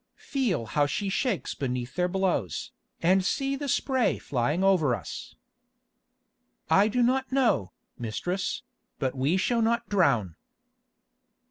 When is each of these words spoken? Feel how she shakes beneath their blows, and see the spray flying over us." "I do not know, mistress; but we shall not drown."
Feel 0.17 0.65
how 0.65 0.87
she 0.87 1.09
shakes 1.09 1.53
beneath 1.53 1.93
their 1.93 2.07
blows, 2.07 2.71
and 3.03 3.23
see 3.23 3.55
the 3.55 3.67
spray 3.67 4.17
flying 4.17 4.63
over 4.63 4.95
us." 4.95 5.35
"I 6.71 6.87
do 6.87 7.03
not 7.03 7.31
know, 7.31 7.71
mistress; 7.99 8.63
but 8.97 9.13
we 9.13 9.37
shall 9.37 9.61
not 9.61 9.87
drown." 9.89 10.37